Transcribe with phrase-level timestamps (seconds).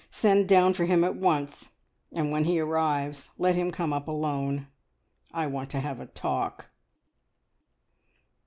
[0.09, 1.73] Send down for him at once,
[2.11, 4.65] and when he arrives, let him come up alone.
[5.31, 6.71] I want to have a talk!"